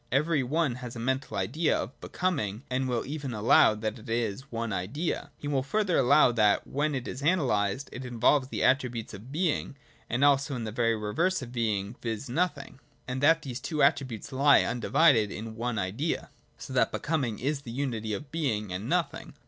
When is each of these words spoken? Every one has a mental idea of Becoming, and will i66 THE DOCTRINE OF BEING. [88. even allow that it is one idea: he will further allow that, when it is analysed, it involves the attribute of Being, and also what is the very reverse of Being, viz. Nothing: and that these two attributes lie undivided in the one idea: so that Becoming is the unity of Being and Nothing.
Every 0.11 0.41
one 0.41 0.77
has 0.81 0.95
a 0.95 0.99
mental 0.99 1.37
idea 1.37 1.77
of 1.77 2.01
Becoming, 2.01 2.63
and 2.71 2.89
will 2.89 3.01
i66 3.01 3.03
THE 3.03 3.03
DOCTRINE 3.03 3.03
OF 3.03 3.05
BEING. 3.05 3.13
[88. 3.13 3.13
even 3.13 3.45
allow 3.45 3.75
that 3.75 3.99
it 3.99 4.09
is 4.09 4.51
one 4.51 4.73
idea: 4.73 5.31
he 5.37 5.47
will 5.47 5.61
further 5.61 5.97
allow 5.99 6.31
that, 6.31 6.65
when 6.65 6.95
it 6.95 7.07
is 7.07 7.21
analysed, 7.21 7.87
it 7.91 8.03
involves 8.03 8.47
the 8.47 8.63
attribute 8.63 9.13
of 9.13 9.31
Being, 9.31 9.77
and 10.09 10.25
also 10.25 10.55
what 10.55 10.61
is 10.61 10.65
the 10.65 10.71
very 10.71 10.95
reverse 10.95 11.43
of 11.43 11.51
Being, 11.51 11.95
viz. 12.01 12.27
Nothing: 12.31 12.79
and 13.07 13.21
that 13.21 13.43
these 13.43 13.59
two 13.59 13.83
attributes 13.83 14.31
lie 14.31 14.63
undivided 14.63 15.31
in 15.31 15.45
the 15.45 15.51
one 15.51 15.77
idea: 15.77 16.31
so 16.57 16.73
that 16.73 16.91
Becoming 16.91 17.37
is 17.37 17.61
the 17.61 17.69
unity 17.71 18.13
of 18.15 18.31
Being 18.31 18.73
and 18.73 18.89
Nothing. 18.89 19.35